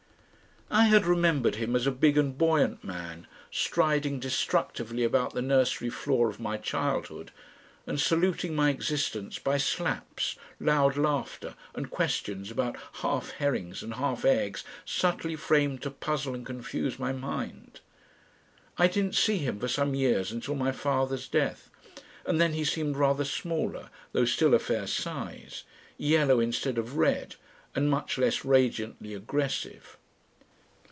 I 0.73 0.85
had 0.85 1.05
remembered 1.05 1.55
him 1.55 1.75
as 1.75 1.85
a 1.85 1.91
big 1.91 2.17
and 2.17 2.37
buoyant 2.37 2.81
man, 2.81 3.27
striding 3.51 4.21
destructively 4.21 5.03
about 5.03 5.33
the 5.33 5.41
nursery 5.41 5.89
floor 5.89 6.29
of 6.29 6.39
my 6.39 6.55
childhood, 6.55 7.31
and 7.85 7.99
saluting 7.99 8.55
my 8.55 8.69
existence 8.69 9.37
by 9.37 9.57
slaps, 9.57 10.37
loud 10.61 10.95
laughter, 10.95 11.55
and 11.75 11.89
questions 11.89 12.49
about 12.49 12.77
half 13.01 13.31
herrings 13.31 13.83
and 13.83 13.95
half 13.95 14.23
eggs 14.23 14.63
subtly 14.85 15.35
framed 15.35 15.81
to 15.81 15.91
puzzle 15.91 16.33
and 16.33 16.45
confuse 16.45 16.97
my 16.97 17.11
mind. 17.11 17.81
I 18.77 18.87
didn't 18.87 19.15
see 19.15 19.39
him 19.39 19.59
for 19.59 19.67
some 19.67 19.93
years 19.93 20.31
until 20.31 20.55
my 20.55 20.71
father's 20.71 21.27
death, 21.27 21.69
and 22.25 22.39
then 22.39 22.53
he 22.53 22.63
seemed 22.63 22.95
rather 22.95 23.25
smaller, 23.25 23.89
though 24.13 24.23
still 24.25 24.53
a 24.53 24.59
fair 24.59 24.87
size, 24.87 25.65
yellow 25.97 26.39
instead 26.39 26.77
of 26.77 26.95
red 26.95 27.35
and 27.75 27.91
much 27.91 28.17
less 28.17 28.45
radiantly 28.45 29.13
aggressive. 29.13 29.97